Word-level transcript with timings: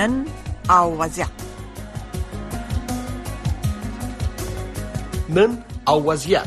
نن 0.00 0.24
او 0.70 0.98
وضع 0.98 1.26
نن 5.30 5.58
او 5.88 6.04
وضعیت 6.10 6.46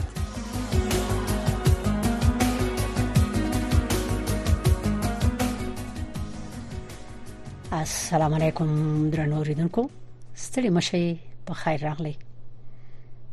السلام 7.73 8.33
علیکم 8.33 9.09
درنو 9.09 9.35
اوریدونکو 9.37 9.89
ستړي 10.35 10.69
مشي 10.77 11.05
په 11.45 11.53
خیر 11.53 11.83
راغلی 11.89 12.15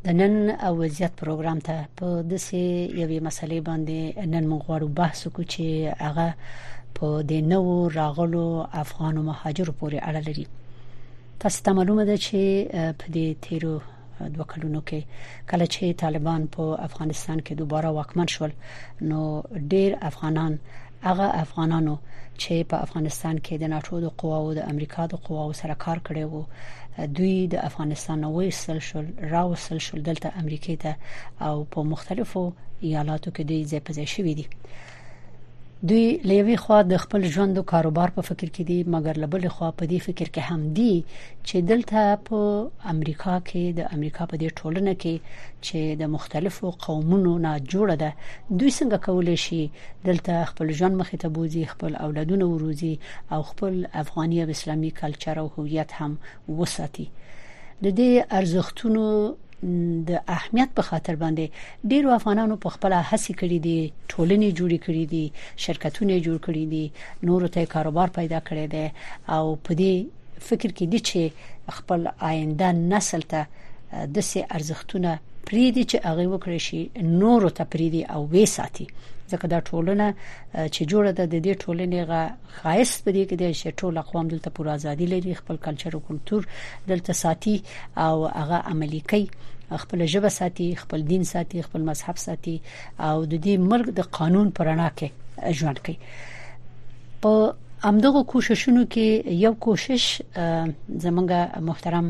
د 0.05 0.09
نن 0.09 0.51
او 0.51 0.77
وضعیت 0.77 1.13
پروګرام 1.13 1.59
ته 1.59 1.85
په 1.97 2.23
دسه 2.23 2.57
یوې 3.03 3.21
مسلې 3.21 3.61
باندې 3.61 4.27
نن 4.27 4.45
موږ 4.51 4.63
غواړو 4.67 4.89
بحث 5.01 5.27
وکړو 5.27 5.45
چې 5.53 5.65
هغه 6.07 6.35
په 6.97 7.07
د 7.31 7.33
نوو 7.53 7.75
راغلو 8.01 8.45
افغان 8.83 9.17
مهاجرو 9.29 9.77
پورې 9.81 9.99
اړه 10.09 10.21
لري 10.29 10.47
تاسو 11.41 11.59
ته 11.65 11.71
معلومه 11.79 12.05
ده 12.11 12.17
چې 12.27 12.41
په 13.01 13.07
دې 13.17 13.27
تیرو 13.45 13.75
دوه 14.35 14.45
کلونو 14.53 14.81
کې 14.89 15.01
کله 15.51 15.67
چې 15.75 15.99
طالبان 16.03 16.41
په 16.55 16.65
افغانستان 16.89 17.39
کې 17.47 17.53
دوباره 17.63 17.89
واکمن 17.99 18.29
شول 18.35 18.53
نو 19.11 19.21
ډیر 19.73 19.91
افغانان 20.11 20.53
هغه 21.09 21.27
افغانانو 21.45 21.95
چې 22.43 22.55
په 22.71 22.77
افغانستان 22.87 23.37
کې 23.45 23.55
د 23.59 23.65
ناتو 23.75 23.95
د 24.03 24.07
قواو 24.21 24.49
د 24.59 24.61
امریکا 24.73 25.03
د 25.09 25.15
قواو 25.27 25.53
سره 25.61 25.75
کار 25.85 25.99
کړي 26.07 26.25
وو 26.33 26.43
دوی 27.17 27.37
د 27.53 27.55
افغانستان 27.69 28.17
نو 28.25 28.29
وسل 28.39 28.79
شول 28.89 29.07
راوسل 29.35 29.79
شول 29.87 30.01
دلته 30.09 30.29
امریکای 30.41 30.77
ته 30.83 30.93
او 31.47 31.57
په 31.73 31.79
مختلفو 31.93 32.43
ایالاتو 32.87 33.29
کې 33.35 33.43
دوی 33.49 33.63
ځای 33.71 33.81
په 33.87 33.93
ځای 33.99 34.07
شوې 34.15 34.35
دي 34.39 34.47
دوی 35.87 36.21
لوي 36.25 36.57
خوا 36.63 36.79
د 36.87 36.97
خپل 37.03 37.23
ژوند 37.35 37.59
او 37.59 37.63
کاروبار 37.73 38.11
په 38.17 38.23
فکر 38.29 38.49
کې 38.55 38.65
دي 38.71 38.79
مګر 38.95 39.17
لبل 39.23 39.45
خوا 39.55 39.71
په 39.83 39.89
دې 39.91 39.99
فکر 40.07 40.29
کې 40.35 40.43
هم 40.49 40.61
دي 40.79 40.95
چې 41.49 41.57
دلته 41.71 42.01
په 42.29 42.39
امریکا 42.93 43.35
کې 43.51 43.63
د 43.79 43.97
امریکا 43.97 44.23
په 44.33 44.37
دې 44.43 44.51
ټولنه 44.63 44.93
کې 45.05 45.15
چې 45.67 45.81
د 46.03 46.13
مختلفو 46.17 46.67
قومونو 46.85 47.33
نه 47.47 47.53
جوړه 47.73 47.97
ده 48.03 48.11
دوی 48.59 48.71
څنګه 48.79 48.99
کولای 49.07 49.39
شي 49.47 49.63
دلته 50.09 50.35
خپل 50.51 50.67
ژوند 50.81 50.95
مخې 51.01 51.17
ته 51.27 51.35
بوزي 51.39 51.65
خپل 51.73 51.93
اولادونه 52.05 52.45
وروزي 52.51 52.95
او 53.35 53.41
خپل 53.53 53.75
افغاني 54.05 54.37
او 54.45 54.49
اسلامي 54.57 54.91
کلچر 55.05 55.37
او 55.45 55.51
هویت 55.59 55.91
هم 56.01 56.13
وساتي 56.63 57.07
د 57.85 57.87
دې 57.99 58.11
ارزښتونو 58.41 59.07
د 60.09 60.11
اهمیت 60.37 60.71
په 60.77 60.83
خاطر 60.89 61.15
باندې 61.23 61.47
ډیرو 61.93 62.09
افغانانو 62.19 62.55
په 62.65 62.69
خپل 62.75 62.91
هڅه 63.11 63.33
کړې 63.41 63.59
دي 63.67 63.79
ټولنې 64.13 64.49
جوړې 64.59 64.79
کړې 64.87 65.05
دي 65.13 65.25
شرکتونه 65.65 66.15
جوړ 66.27 66.39
کړې 66.47 66.65
دي 66.75 66.85
نور 67.29 67.43
ته 67.57 67.61
کاروبار 67.75 68.09
پیدا 68.19 68.39
کړی 68.49 68.67
دی 68.75 68.87
او 69.35 69.45
په 69.67 69.73
دې 69.81 69.95
فکر 70.49 70.71
کې 70.79 70.85
دي 70.93 71.01
چې 71.09 71.21
خپل 71.79 72.01
آینده 72.31 72.69
نسل 72.93 73.23
ته 73.33 73.41
د 74.15 74.27
سي 74.31 74.41
ارزښتونه 74.57 75.11
پریدي 75.49 75.85
چې 75.91 75.97
هغه 76.09 76.25
وکړي 76.35 76.61
شي 76.67 76.81
نور 77.23 77.41
ته 77.57 77.65
پریدي 77.73 78.03
او 78.15 78.21
وې 78.33 78.45
ساتي 78.57 78.87
ځکه 79.33 79.47
دا 79.55 79.61
ټولنه 79.69 80.07
چې 80.75 80.83
جوړه 80.91 81.11
ده 81.19 81.25
د 81.33 81.37
دې 81.47 81.55
ټولنې 81.63 81.99
خاص 82.59 82.91
پدې 83.05 83.23
کې 83.29 83.37
د 83.43 83.45
شټول 83.61 83.93
اقوام 84.03 84.27
دلته 84.33 84.49
پوره 84.57 84.71
ازادي 84.79 85.07
لري 85.13 85.33
خپل 85.43 85.57
کلچر 85.67 85.91
او 85.97 86.01
کلچر 86.09 86.43
دلته 86.91 87.13
ساتي 87.23 87.57
او 88.07 88.15
هغه 88.41 88.59
عملي 88.73 89.03
کوي 89.13 89.25
خپل 89.83 89.99
ژبه 90.13 90.31
ساتي 90.41 90.69
خپل 90.83 91.01
دین 91.13 91.23
ساتي 91.35 91.59
خپل 91.71 91.83
مذهب 91.91 92.17
ساتي 92.27 92.57
او 93.09 93.17
د 93.33 93.35
دې 93.45 93.55
ملک 93.73 93.89
د 93.99 94.13
قانون 94.21 94.47
پرانا 94.61 94.89
کې 95.01 95.53
ژوند 95.59 95.79
کوي 95.89 95.97
په 97.23 97.33
امدغه 97.91 98.21
کوششونو 98.33 98.83
کې 98.93 99.07
یو 99.45 99.53
کوشش 99.67 100.05
زمونږ 101.05 101.31
محترم 101.69 102.07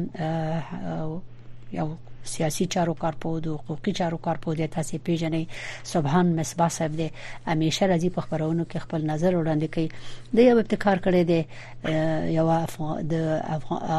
یو 1.78 1.88
سیاسي 2.24 2.66
چارو 2.66 2.94
کارپود 2.94 3.48
او 3.48 3.56
حقوقي 3.56 3.92
چارو 3.92 4.16
کارپود 4.16 4.60
تاسو 4.70 4.98
پیژنې 5.04 5.44
سبحان 5.92 6.34
مصباح 6.40 6.68
صاحب 6.76 6.96
دې 6.96 7.10
همیشه 7.46 7.86
راځي 7.86 8.10
په 8.16 8.20
خبرونو 8.20 8.64
کې 8.70 8.78
خپل 8.84 9.00
نظر 9.10 9.34
وړاندې 9.34 9.66
کوي 9.74 9.88
د 10.36 10.38
یو 10.48 10.58
ابتکار 10.58 10.98
کړی 11.04 11.22
دی 11.30 11.40
یو 12.38 12.66
د 13.12 13.14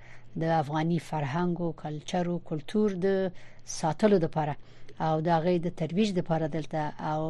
د 0.44 0.56
افغاني 0.62 0.98
فرهنګ 1.08 1.60
او 1.60 1.72
کلچر 1.84 2.30
او 2.32 2.38
کلچر 2.52 2.96
د 3.08 3.32
ساتلو 3.78 4.18
لپاره 4.26 4.56
او 5.00 5.20
دا 5.20 5.36
غي 5.44 5.56
د 5.58 5.68
ترویج 5.80 6.08
د 6.12 6.18
لپاره 6.18 6.46
دلته 6.56 6.80
او 7.12 7.20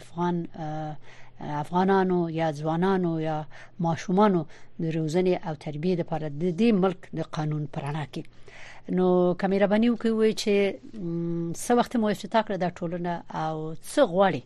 افغان 0.00 0.36
افغانانو 1.64 2.18
یا 2.40 2.48
ځوانانو 2.60 3.12
یا 3.20 3.36
ماشومانو 3.86 4.40
د 4.82 4.84
روزنې 4.98 5.34
او 5.48 5.54
تربیه 5.66 5.94
لپاره 6.02 6.26
د 6.42 6.44
دې 6.60 6.70
ملک 6.82 7.00
د 7.18 7.20
قانون 7.36 7.66
پرانا 7.74 8.04
کې 8.12 8.22
نو 8.96 9.06
کمیره 9.40 9.66
بنیو 9.72 9.96
کې 9.96 10.10
وایي 10.12 10.34
چې 10.42 11.54
څو 11.64 11.76
وخت 11.80 11.96
مو 11.96 12.08
افتتاح 12.14 12.42
کړ 12.48 12.54
د 12.60 12.68
ټولنه 12.78 13.12
او 13.44 13.54
څو 13.92 14.02
غواړي 14.14 14.42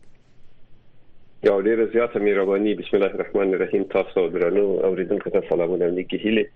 یو 1.49 1.61
ډیر 1.66 1.78
زیاته 1.94 2.19
مهرباني 2.27 2.75
بسم 2.81 2.97
الله 2.97 3.15
الرحمن 3.16 3.55
الرحیم 3.55 3.82
تاسو 3.94 4.28
درنو 4.34 4.66
اوریدونکو 4.88 5.34
ته 5.37 5.49
سلامونه 5.53 5.87
لیکي 5.99 6.16
هله 6.25 6.47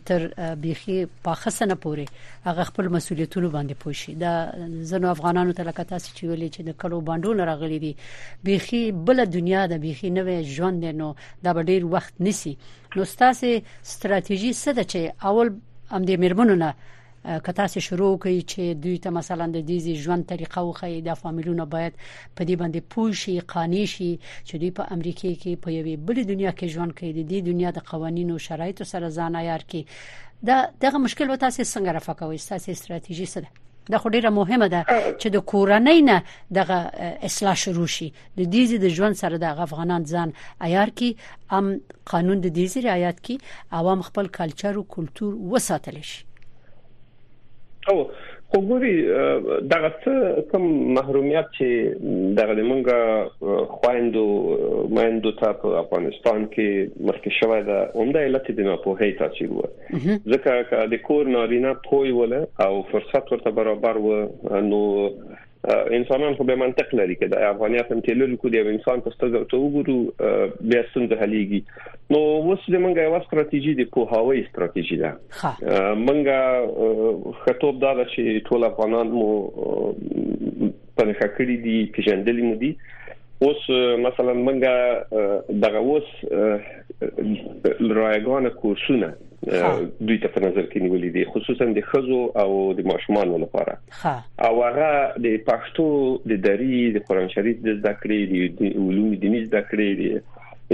تر 0.07 0.55
بيخي 0.63 1.07
پاخصنه 1.25 1.75
پوري 1.75 2.05
هغه 2.47 2.63
خپل 2.65 2.87
مسولیتونه 2.89 3.49
باندې 3.49 3.75
پوښي 3.83 4.13
دا 4.15 4.53
زنو 4.91 5.09
افغانانو 5.11 5.53
ته 5.53 5.63
لکه 5.65 5.83
تاسو 5.85 6.09
چې 6.17 6.23
ویلي 6.27 6.49
چې 6.55 6.61
د 6.65 6.71
کلو 6.83 7.01
باندونو 7.01 7.43
راغلي 7.45 7.79
دي 7.79 7.97
بيخي 8.45 8.93
بل 8.93 9.25
دنیا 9.31 9.67
د 9.67 9.73
بيخي 9.79 10.11
نوې 10.11 10.39
ژوند 10.55 10.85
نو 10.85 11.15
دا 11.45 11.53
به 11.53 11.63
ډیر 11.63 11.85
وخت 11.97 12.15
نسی 12.21 12.55
نو 12.97 13.05
ستاسو 13.05 13.53
ستراتیژي 13.83 14.53
څه 14.53 14.69
ده 14.77 14.83
چې 14.83 15.25
اول 15.33 15.49
ام 15.93 16.05
دې 16.07 16.11
مرمنونه 16.19 16.73
کته 17.29 17.67
سه 17.67 17.81
شروع 17.81 18.17
کوي 18.25 18.43
چې 18.43 18.61
دوی 18.85 18.99
ته 19.07 19.11
مثلا 19.17 19.47
د 19.55 19.65
دې 19.71 19.95
ژوند 20.05 20.27
طریقه 20.33 20.59
او 20.61 20.73
خې 20.75 21.03
د 21.09 21.15
فامیلونو 21.23 21.67
باید 21.75 21.93
په 22.37 22.45
دې 22.45 22.57
باندې 22.57 22.81
پوه 22.95 23.13
شي 23.23 23.35
قانع 23.53 23.85
شي 23.95 24.11
چې 24.45 24.55
دوی 24.63 24.71
په 24.79 24.93
امریکا 24.97 25.33
کې 25.33 25.63
په 25.67 25.71
یوې 25.77 25.97
بل 26.11 26.21
دنیا 26.33 26.53
کې 26.53 26.77
ژوند 26.77 26.95
کوي 27.01 27.11
د 27.13 27.27
دې 27.29 27.43
دنیا 27.51 27.71
د 27.79 27.87
قوانینو 27.91 28.39
شرایطو 28.45 28.85
سره 28.91 29.11
ځان 29.17 29.37
عیار 29.41 29.65
کړي 29.73 30.47
دا 30.53 30.59
دغه 30.85 30.99
مشکل 31.07 31.31
وتا 31.31 31.51
سه 31.57 31.65
څنګه 31.65 31.93
رافقوي 31.99 32.39
تاسو 32.53 32.75
ستراتیژي 32.83 33.27
سره 33.27 33.47
دا 33.93 33.99
خو 34.05 34.09
ډیره 34.17 34.31
مهمه 34.37 34.67
ده 34.77 34.81
چې 35.21 35.27
د 35.37 35.45
کورنۍ 35.53 36.03
نه 36.03 36.23
دغه 36.61 36.75
اصلاح 37.29 37.55
شروع 37.65 37.87
شي 37.97 38.09
د 38.37 38.41
دې 38.41 38.79
د 38.87 38.97
ژوند 39.01 39.15
سره 39.23 39.37
د 39.43 39.61
افغانان 39.67 40.05
ځان 40.15 40.33
عیار 40.71 40.91
کی 41.03 41.11
ام 41.59 41.69
قانون 42.13 42.41
د 42.41 42.57
دې 42.67 42.85
رعایت 42.89 43.21
کی 43.29 43.39
عوام 43.83 44.03
خپل 44.09 44.29
کلچر 44.41 44.79
او 44.83 44.87
کلچر 44.97 45.25
وساتل 45.57 46.01
شي 46.13 46.27
او 47.91 47.97
وګوري 48.55 48.95
دغه 49.73 49.89
څه 50.03 50.13
کوم 50.51 50.65
محرومیت 50.99 51.47
چې 51.57 51.69
دغه 52.41 52.53
لمونګه 52.61 53.59
خويندو 53.77 54.25
مېندو 54.99 55.33
ته 55.41 55.49
په 55.63 55.75
افغانستان 55.83 56.41
کې 56.55 56.69
مخکې 57.11 57.31
شوې 57.41 57.61
ده 57.69 57.79
اومده 58.01 58.23
علت 58.29 58.49
دې 58.59 58.65
نه 58.69 58.75
په 58.87 58.97
هیڅ 59.03 59.21
تاثیر 59.23 59.51
و 59.57 59.67
ځکه 60.33 60.55
چې 60.71 60.87
د 60.95 61.03
کور 61.09 61.33
نارینه 61.37 61.75
پوي 61.91 62.15
ول 62.21 62.33
او 62.69 62.73
فرصت 62.93 63.35
ورته 63.35 63.55
برابر 63.61 64.01
و 64.05 64.17
نو 64.71 64.83
انسانان 65.67 66.35
خو 66.37 66.45
به 66.47 66.55
منطق 66.57 66.95
لري 66.97 67.17
کې 67.21 67.27
د 67.33 67.47
افغانیت 67.47 67.93
هم 67.93 68.01
تلل 68.09 68.35
کو 68.43 68.49
دی 68.55 68.61
انسان 68.73 69.01
په 69.07 69.15
سترګو 69.15 69.41
ته 69.53 69.59
وګورو 69.63 69.97
بیا 70.73 70.83
څنګه 70.83 71.19
حلېږي 71.23 71.61
نو 72.15 72.21
اوس 72.35 72.67
د 72.75 72.85
منګه 72.85 73.03
یو 73.07 73.19
ستراتیژي 73.25 73.73
د 73.81 73.89
پوهاوی 73.97 74.45
ستراتیژي 74.51 74.99
ده 75.01 75.11
منګه 76.05 77.39
خطوب 77.41 77.81
دا 77.87 77.93
چې 77.97 78.45
ټول 78.51 78.69
افغانان 78.71 79.11
مو 79.17 79.27
په 79.57 81.11
ښه 81.19 81.29
کړی 81.41 81.57
دي 81.67 81.77
پیژندل 81.99 82.41
مو 82.49 82.55
دي 82.65 82.73
اوس 83.47 83.67
مثلا 84.07 84.39
منګه 84.47 85.59
دغه 85.67 85.85
اوس 85.89 86.15
رایګان 87.03 88.49
کورسونه 88.61 89.09
دوی 89.41 90.17
ته 90.23 90.31
په 90.37 90.41
نظر 90.45 90.65
کې 90.71 90.83
نیولې 90.87 91.11
دي 91.17 91.23
خصوصا 91.35 91.69
د 91.77 91.85
خزو 91.91 92.19
او 92.45 92.57
د 92.81 92.87
ماشومانو 92.93 93.39
لپاره 93.43 93.75
او 94.49 94.63
هغه 94.69 94.91
د 95.27 95.37
پښتو 95.51 95.85
د 96.33 96.41
دری 96.47 96.81
د 96.97 97.05
قران 97.11 97.31
شریف 97.37 97.63
د 97.69 97.71
ذکرې 97.87 98.51
د 98.61 98.75
علوم 98.87 99.15
دیني 99.25 99.45
ذکرې 99.55 99.95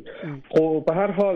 خو 0.56 0.65
خو 0.72 0.80
په 0.88 0.92
هر 1.00 1.10
حال 1.18 1.36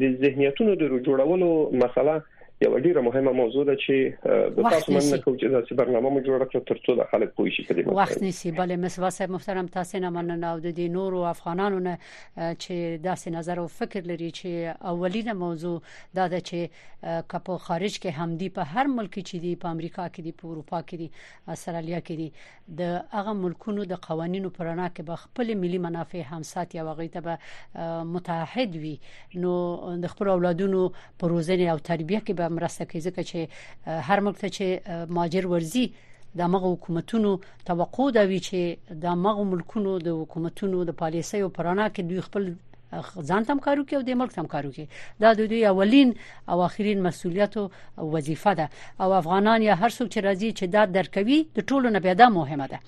د 0.00 0.02
ذهنیتونو 0.22 0.72
د 0.76 0.82
جوړولو 1.06 1.50
مسله 1.80 2.14
یو 2.62 2.78
ډیره 2.78 3.00
مهمه 3.02 3.32
موضوع 3.32 3.64
ده 3.64 3.74
چې 3.82 4.54
د 4.56 4.66
تاسو 4.72 4.92
مننه 4.94 5.18
کوم 5.20 5.36
چې 5.42 5.52
داسې 5.52 5.76
برنامه 5.76 6.22
جوړ 6.24 6.42
کړو 6.48 6.64
ترڅو 6.70 6.96
د 6.98 7.06
خلک 7.12 7.30
پوه 7.38 7.52
شي 7.56 7.62
په 7.68 7.76
دې 7.76 8.00
وخت 8.00 8.24
نسی 8.24 8.50
بلې 8.52 8.76
مسوا 8.82 9.10
صاحب 9.18 9.30
محترم 9.36 9.70
تاسو 9.76 10.00
نه 10.04 10.10
مننه 10.16 10.46
او 10.56 10.58
د 10.58 10.66
دې 10.80 10.90
نور 10.96 11.16
او 11.20 11.24
افغانانو 11.30 11.78
نه 11.86 11.94
چې 12.06 13.00
داسې 13.06 13.36
نظر 13.36 13.62
او 13.62 13.66
فکر 13.76 14.02
لري 14.10 14.28
چې 14.40 14.90
اولینه 14.92 15.36
موضوع 15.44 15.74
دا 16.20 16.26
ده 16.34 16.40
چې 16.50 17.24
کپو 17.34 17.56
خارج 17.68 17.96
کې 18.02 18.18
همدی 18.24 18.50
په 18.60 18.76
هر 18.76 18.92
ملک 18.96 19.16
چې 19.18 19.44
دی 19.46 19.54
په 19.64 19.72
امریکا 19.78 20.08
کې 20.10 20.20
دی 20.28 20.36
په 20.44 20.50
اروپا 20.52 20.82
کې 20.92 20.94
دی 21.00 21.56
استرالیا 21.56 22.02
کې 22.10 22.14
دی 22.20 22.78
د 22.82 22.92
هغه 23.16 23.36
ملکونو 23.40 23.88
د 23.94 24.00
قوانینو 24.08 24.52
پرانا 24.60 24.90
کې 24.92 25.08
به 25.12 25.22
خپل 25.24 25.54
ملي 25.64 25.82
منافع 25.88 26.28
هم 26.34 26.46
ساتي 26.52 26.84
او 26.84 26.92
غیته 26.92 27.24
به 27.30 27.88
متحد 28.20 28.78
وي 28.86 28.94
نو 29.46 29.56
د 30.06 30.14
خپل 30.16 30.34
اولادونو 30.36 30.86
په 30.98 31.34
روزنه 31.36 31.74
او 31.76 31.84
تربیه 31.90 32.22
کې 32.28 32.40
به 32.42 32.49
مرسته 32.56 32.84
کوي 32.90 33.00
ځکه 33.06 33.20
چې 33.30 33.38
هر 34.08 34.18
ملک 34.24 34.36
ته 34.42 34.48
چې 34.56 34.66
ماجر 35.16 35.44
ورزي 35.52 35.84
د 36.38 36.40
مغه 36.52 36.68
حکومتونو 36.74 37.30
توقع 37.68 38.06
دا 38.16 38.24
وی 38.30 38.40
چې 38.48 38.58
د 39.04 39.06
مغه 39.24 39.42
ملکونو 39.52 39.92
د 40.06 40.08
حکومتونو 40.20 40.76
د 40.88 40.92
پالیسۍ 41.00 41.38
او 41.42 41.50
پرانا 41.56 41.86
کې 41.94 42.02
دوی 42.02 42.20
خپل 42.26 42.42
ځان 43.22 43.44
تم 43.48 43.58
کارو 43.64 43.84
کې 43.86 43.94
او 43.98 44.02
د 44.08 44.18
ملک 44.20 44.32
تم 44.36 44.46
کارو 44.54 44.70
کې 44.70 45.22
دا 45.24 45.32
د 45.40 45.46
دوی 45.52 45.64
اولین 45.70 46.12
او 46.54 46.62
اخرین 46.62 47.02
مسولیت 47.08 47.56
او 47.58 48.06
وظیفه 48.16 48.54
ده 48.60 48.68
او 49.00 49.12
افغانان 49.22 49.62
یا 49.62 49.74
هر 49.82 49.90
څوک 49.90 50.08
چې 50.14 50.18
راځي 50.26 50.50
چې 50.58 50.66
دا 50.74 50.84
درکوي 50.98 51.38
د 51.58 51.68
ټولو 51.70 51.94
نه 51.96 52.00
پیدا 52.08 52.28
مهمه 52.38 52.66
ده 52.66 52.78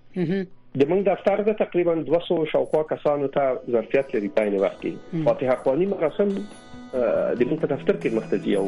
د 0.82 0.92
موږ 0.92 1.08
دفتر 1.12 1.46
ته 1.48 1.60
تقریبا 1.64 1.96
200 2.12 2.42
شاوخوا 2.56 2.84
کسانو 2.92 3.32
ته 3.40 3.56
ظرفیت 3.78 4.16
لري 4.18 4.34
په 4.38 4.48
عین 4.50 4.60
وخت 4.66 4.84
کې 4.86 5.26
فاتح 5.30 5.56
اخوانی 5.58 5.90
مراسم 5.96 6.36
د 7.38 7.40
موږ 7.50 7.58
په 7.64 7.68
دفتر 7.74 7.96
کې 8.02 8.16
مخته 8.18 8.38
دی 8.44 8.52
او 8.60 8.66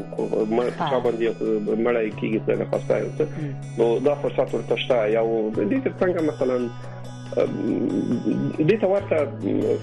ما 0.55 0.63
چا 0.91 0.97
باندې 1.05 1.23
مړای 1.85 2.07
کیږي 2.19 2.39
په 2.47 2.51
نفسه 2.61 2.93
نو 3.77 3.85
دا 4.07 4.13
فرصت 4.23 4.47
ورته 4.51 4.75
شته 4.83 4.97
یا 5.15 5.21
د 5.57 5.59
دې 5.69 5.79
څنګه 6.01 6.19
مثلا 6.29 6.57
دې 8.57 8.77
ته 8.81 8.87
ورته 8.87 9.27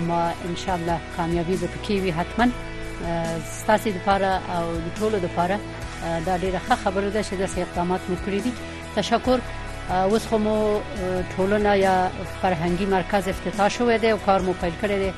اما 0.00 0.18
ان 0.48 0.54
شاء 0.64 0.74
الله 0.76 1.00
کامیابی 1.16 1.56
به 1.56 1.68
پکې 1.72 2.02
وي 2.02 2.12
حتمن 2.20 2.52
ستاسو 3.60 3.90
لپاره 3.90 4.30
او 4.60 4.64
د 4.86 4.88
ټولو 4.98 5.16
لپاره 5.26 5.56
دا 6.26 6.34
ډیره 6.42 6.58
ښه 6.68 6.74
خبره 6.84 7.10
ده 7.10 7.22
چې 7.22 7.34
داسې 7.42 7.58
اقدامات 7.60 8.00
مو 8.08 8.16
کړی 8.26 8.40
دي 8.44 8.52
تشکر 8.96 9.38
اوس 9.90 10.26
خو 10.26 10.38
مو 10.38 10.56
ټولنه 11.36 11.72
یا 11.86 12.10
فرهنګي 12.42 12.86
مرکز 12.96 13.28
افتتاح 13.28 13.68
شوې 13.78 13.96
ده 14.02 14.08
او 14.10 14.18
کار 14.26 14.40
مو 14.42 14.52
پیل 14.60 14.72
کړی 14.82 14.96
دی 15.06 15.12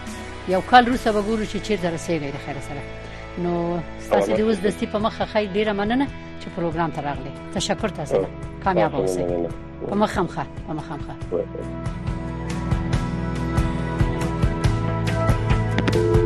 یو 0.52 0.60
کال 0.60 0.88
وروسته 0.88 1.12
به 1.12 1.20
ګورو 1.28 1.44
چې 1.52 1.56
چیرته 1.66 1.90
رسیږي 1.96 2.30
د 2.36 2.38
خیر 2.46 2.56
سره 2.68 2.82
نو 3.44 3.78
ستاسو 4.00 4.32
د 4.36 4.40
اوس 4.40 4.58
دستي 4.66 4.86
په 4.86 4.98
مخه 4.98 5.26
خی 5.26 5.46
ډیره 5.56 5.72
مننه 5.80 6.06
چې 6.40 6.46
پروګرام 6.56 6.90
ته 6.96 7.00
راغلی 7.08 7.30
تشکر 7.54 7.88
تاسو 7.88 8.16
ته 8.16 8.28
کامیاب 8.64 8.94
اوسئ 8.94 9.24
په 9.90 9.94
مخه 10.02 10.20
مخه 10.22 10.46
په 10.68 10.72
مخه 10.78 10.94
مخه 10.94 11.14
Thank 15.94 16.16
you. 16.18 16.23